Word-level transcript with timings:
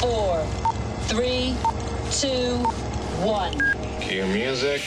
four, 0.00 0.42
three, 1.02 1.54
two, 2.10 2.56
one. 3.20 3.52
Cue 4.00 4.24
music. 4.28 4.80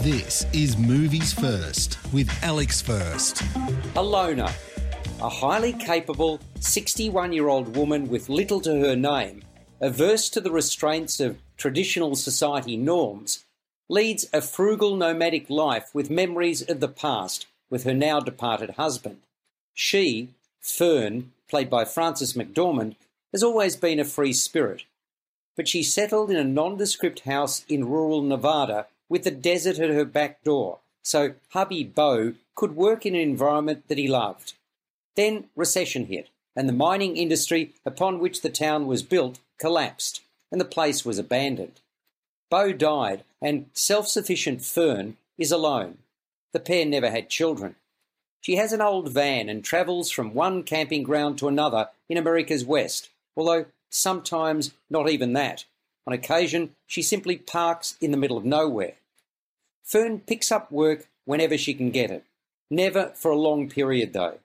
This 0.00 0.46
is 0.54 0.78
Movies 0.78 1.34
First 1.34 1.98
with 2.14 2.30
Alex 2.42 2.80
First. 2.80 3.42
A 3.94 4.02
loner, 4.02 4.48
a 5.20 5.28
highly 5.28 5.74
capable 5.74 6.40
61 6.60 7.34
year 7.34 7.48
old 7.48 7.76
woman 7.76 8.08
with 8.08 8.30
little 8.30 8.58
to 8.62 8.80
her 8.80 8.96
name, 8.96 9.42
averse 9.82 10.30
to 10.30 10.40
the 10.40 10.50
restraints 10.50 11.20
of 11.20 11.36
traditional 11.58 12.16
society 12.16 12.78
norms, 12.78 13.44
leads 13.90 14.24
a 14.32 14.40
frugal 14.40 14.96
nomadic 14.96 15.50
life 15.50 15.90
with 15.92 16.08
memories 16.08 16.62
of 16.62 16.80
the 16.80 16.88
past 16.88 17.46
with 17.68 17.84
her 17.84 17.92
now 17.92 18.18
departed 18.18 18.70
husband. 18.70 19.18
She, 19.74 20.30
Fern, 20.62 21.32
played 21.50 21.68
by 21.68 21.84
Frances 21.84 22.32
McDormand, 22.32 22.96
has 23.34 23.42
always 23.42 23.74
been 23.74 23.98
a 23.98 24.04
free 24.04 24.32
spirit. 24.32 24.84
But 25.56 25.66
she 25.66 25.82
settled 25.82 26.30
in 26.30 26.36
a 26.36 26.44
nondescript 26.44 27.20
house 27.20 27.64
in 27.68 27.88
rural 27.88 28.22
Nevada 28.22 28.86
with 29.08 29.24
the 29.24 29.32
desert 29.32 29.80
at 29.80 29.90
her 29.90 30.04
back 30.04 30.42
door, 30.44 30.78
so 31.02 31.34
hubby 31.50 31.82
Bo 31.82 32.34
could 32.54 32.76
work 32.76 33.04
in 33.04 33.16
an 33.16 33.20
environment 33.20 33.88
that 33.88 33.98
he 33.98 34.06
loved. 34.06 34.54
Then 35.16 35.46
recession 35.56 36.06
hit, 36.06 36.28
and 36.54 36.68
the 36.68 36.72
mining 36.72 37.16
industry 37.16 37.72
upon 37.84 38.20
which 38.20 38.42
the 38.42 38.50
town 38.50 38.86
was 38.86 39.02
built 39.02 39.40
collapsed, 39.58 40.22
and 40.52 40.60
the 40.60 40.64
place 40.64 41.04
was 41.04 41.18
abandoned. 41.18 41.80
Bo 42.50 42.72
died, 42.72 43.24
and 43.42 43.66
self 43.72 44.06
sufficient 44.06 44.62
Fern 44.62 45.16
is 45.36 45.50
alone. 45.50 45.98
The 46.52 46.60
pair 46.60 46.86
never 46.86 47.10
had 47.10 47.28
children. 47.30 47.74
She 48.40 48.56
has 48.56 48.72
an 48.72 48.80
old 48.80 49.08
van 49.08 49.48
and 49.48 49.64
travels 49.64 50.10
from 50.10 50.34
one 50.34 50.62
camping 50.62 51.02
ground 51.02 51.38
to 51.38 51.48
another 51.48 51.88
in 52.08 52.16
America's 52.16 52.64
West, 52.64 53.08
although 53.36 53.66
sometimes 53.90 54.72
not 54.90 55.08
even 55.08 55.32
that. 55.34 55.64
On 56.06 56.12
occasion, 56.12 56.74
she 56.86 57.02
simply 57.02 57.36
parks 57.36 57.96
in 58.00 58.10
the 58.10 58.16
middle 58.16 58.36
of 58.36 58.44
nowhere. 58.44 58.94
Fern 59.82 60.20
picks 60.20 60.52
up 60.52 60.70
work 60.70 61.08
whenever 61.24 61.56
she 61.56 61.74
can 61.74 61.90
get 61.90 62.10
it. 62.10 62.24
Never 62.70 63.12
for 63.14 63.30
a 63.30 63.36
long 63.36 63.68
period, 63.68 64.12
though. 64.12 64.38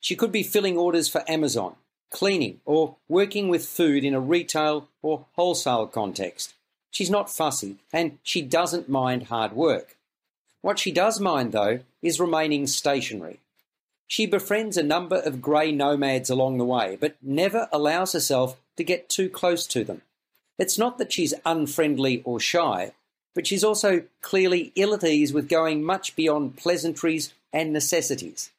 She 0.00 0.16
could 0.16 0.32
be 0.32 0.42
filling 0.42 0.76
orders 0.76 1.08
for 1.08 1.28
Amazon, 1.28 1.76
cleaning, 2.10 2.60
or 2.64 2.96
working 3.08 3.48
with 3.48 3.66
food 3.66 4.04
in 4.04 4.14
a 4.14 4.20
retail 4.20 4.88
or 5.02 5.26
wholesale 5.34 5.86
context. 5.86 6.54
She's 6.90 7.10
not 7.10 7.32
fussy, 7.32 7.76
and 7.92 8.18
she 8.22 8.40
doesn't 8.42 8.88
mind 8.88 9.24
hard 9.24 9.52
work. 9.52 9.96
What 10.62 10.78
she 10.78 10.90
does 10.92 11.20
mind, 11.20 11.52
though, 11.52 11.80
is 12.02 12.18
remaining 12.18 12.66
stationary. 12.66 13.40
She 14.06 14.26
befriends 14.26 14.76
a 14.76 14.82
number 14.82 15.16
of 15.16 15.42
grey 15.42 15.72
nomads 15.72 16.30
along 16.30 16.58
the 16.58 16.64
way, 16.64 16.96
but 17.00 17.16
never 17.20 17.68
allows 17.72 18.12
herself 18.12 18.56
to 18.76 18.84
get 18.84 19.08
too 19.08 19.28
close 19.28 19.66
to 19.68 19.84
them. 19.84 20.02
It's 20.58 20.78
not 20.78 20.98
that 20.98 21.12
she's 21.12 21.34
unfriendly 21.44 22.22
or 22.24 22.40
shy, 22.40 22.92
but 23.34 23.46
she's 23.46 23.64
also 23.64 24.04
clearly 24.22 24.72
ill 24.76 24.94
at 24.94 25.04
ease 25.04 25.32
with 25.32 25.48
going 25.48 25.82
much 25.82 26.16
beyond 26.16 26.56
pleasantries 26.56 27.34
and 27.52 27.72
necessities. 27.72 28.50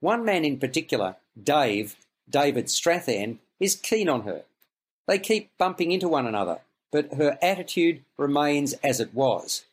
One 0.00 0.24
man 0.24 0.44
in 0.44 0.58
particular, 0.58 1.16
Dave, 1.42 1.96
David 2.28 2.66
Strathairn, 2.66 3.38
is 3.58 3.74
keen 3.74 4.08
on 4.08 4.22
her. 4.22 4.42
They 5.06 5.18
keep 5.18 5.50
bumping 5.58 5.92
into 5.92 6.08
one 6.08 6.26
another, 6.26 6.60
but 6.92 7.14
her 7.14 7.38
attitude 7.42 8.02
remains 8.16 8.74
as 8.84 9.00
it 9.00 9.14
was. 9.14 9.64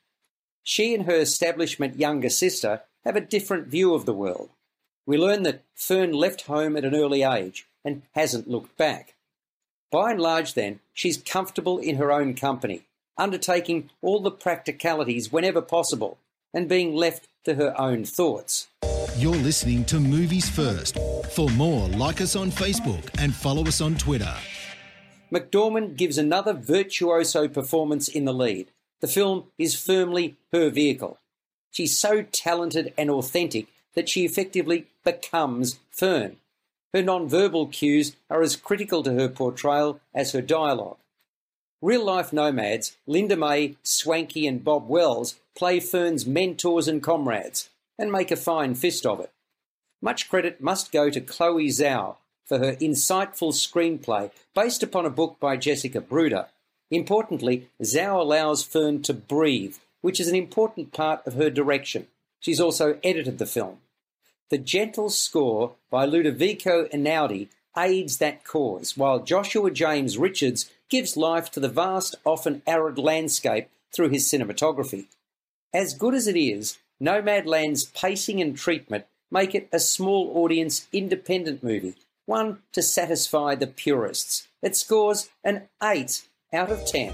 She 0.64 0.96
and 0.96 1.06
her 1.06 1.16
establishment 1.16 2.00
younger 2.00 2.30
sister 2.30 2.82
have 3.04 3.16
a 3.16 3.22
different 3.22 3.68
view 3.68 3.94
of 3.94 4.06
the 4.06 4.14
world. 4.14 4.50
We 5.06 5.18
learn 5.18 5.44
that 5.44 5.64
Fern 5.76 6.14
left 6.14 6.44
home 6.44 6.78
at 6.78 6.86
an 6.86 6.96
early 6.96 7.24
age 7.24 7.68
and 7.84 8.04
hasn't 8.14 8.48
looked 8.48 8.78
back. 8.78 9.16
By 9.92 10.12
and 10.12 10.22
large, 10.22 10.54
then, 10.54 10.80
she's 10.94 11.18
comfortable 11.18 11.80
in 11.80 11.96
her 11.96 12.12
own 12.12 12.36
company, 12.36 12.84
undertaking 13.18 13.90
all 14.02 14.20
the 14.22 14.32
practicalities 14.32 15.32
whenever 15.32 15.62
possible, 15.62 16.18
and 16.54 16.70
being 16.70 16.94
left 16.94 17.28
to 17.46 17.56
her 17.56 17.80
own 17.80 18.06
thoughts. 18.06 18.68
You're 19.18 19.36
listening 19.36 19.86
to 19.86 20.00
Movies 20.00 20.50
First. 20.50 20.98
For 21.32 21.50
more, 21.50 21.88
like 21.90 22.22
us 22.22 22.36
on 22.36 22.52
Facebook 22.52 23.10
and 23.18 23.34
follow 23.34 23.64
us 23.66 23.82
on 23.82 23.96
Twitter. 23.96 24.34
McDormand 25.32 25.96
gives 25.96 26.18
another 26.18 26.54
virtuoso 26.54 27.48
performance 27.48 28.08
in 28.08 28.26
the 28.26 28.34
lead. 28.34 28.68
The 29.00 29.08
film 29.08 29.46
is 29.58 29.76
firmly 29.76 30.38
her 30.54 30.70
vehicle. 30.70 31.18
She's 31.72 31.98
so 31.98 32.22
talented 32.22 32.94
and 32.98 33.10
authentic 33.10 33.68
that 33.96 34.10
she 34.10 34.26
effectively 34.26 34.88
becomes 35.04 35.80
Fern. 35.90 36.38
Her 36.94 37.02
non-verbal 37.02 37.68
cues 37.68 38.16
are 38.30 38.42
as 38.42 38.56
critical 38.56 39.04
to 39.04 39.14
her 39.14 39.30
portrayal 39.30 40.00
as 40.14 40.34
her 40.34 40.42
dialogue. 40.42 40.98
Real 41.82 42.06
life 42.06 42.32
nomads, 42.32 42.98
Linda 43.08 43.36
May, 43.36 43.76
Swankie, 43.84 44.48
and 44.48 44.64
Bob 44.64 44.88
Wells 44.88 45.40
play 45.56 45.80
Fern's 45.80 46.26
mentors 46.26 46.88
and 46.88 47.02
comrades 47.02 47.70
and 47.98 48.12
make 48.12 48.30
a 48.30 48.36
fine 48.36 48.76
fist 48.76 49.06
of 49.06 49.20
it. 49.20 49.32
Much 50.02 50.30
credit 50.30 50.62
must 50.62 50.92
go 50.92 51.10
to 51.10 51.22
Chloe 51.22 51.68
Zhao 51.68 52.18
for 52.46 52.58
her 52.60 52.76
insightful 52.76 53.54
screenplay 53.54 54.32
based 54.54 54.84
upon 54.84 55.06
a 55.06 55.10
book 55.10 55.38
by 55.40 55.56
Jessica 55.58 56.02
Bruder. 56.02 56.48
Importantly, 56.90 57.70
Zhao 57.82 58.20
allows 58.20 58.64
Fern 58.64 59.02
to 59.04 59.14
breathe, 59.14 59.78
which 60.02 60.20
is 60.20 60.28
an 60.28 60.36
important 60.36 60.92
part 60.92 61.26
of 61.26 61.36
her 61.36 61.50
direction. 61.50 62.08
She's 62.42 62.60
also 62.60 63.00
edited 63.04 63.38
the 63.38 63.46
film. 63.46 63.78
The 64.50 64.58
gentle 64.58 65.10
score 65.10 65.76
by 65.90 66.06
Ludovico 66.06 66.86
Einaudi 66.88 67.48
aids 67.78 68.18
that 68.18 68.44
cause, 68.44 68.98
while 68.98 69.20
Joshua 69.20 69.72
James 69.72 70.18
Richards 70.18 70.70
gives 70.90 71.16
life 71.16 71.50
to 71.52 71.62
the 71.62 71.70
vast, 71.70 72.16
often 72.26 72.62
arid 72.68 72.98
landscape 72.98 73.70
through 73.94 74.10
his 74.10 74.28
cinematography. 74.28 75.06
As 75.74 75.94
good 75.94 76.14
as 76.14 76.28
it 76.28 76.36
is, 76.36 76.80
Nomadland's 77.02 77.86
pacing 77.86 78.42
and 78.42 78.58
treatment 78.58 79.06
make 79.32 79.56
it 79.56 79.70
a 79.72 79.80
small 79.80 80.32
audience 80.36 80.88
independent 80.92 81.64
movie, 81.64 81.96
one 82.26 82.60
to 82.74 82.82
satisfy 82.82 83.56
the 83.56 83.68
purists. 83.68 84.48
It 84.62 84.76
scores 84.76 85.30
an 85.44 85.70
8 85.82 86.28
out 86.54 86.72
of 86.72 86.86
10. 86.86 87.14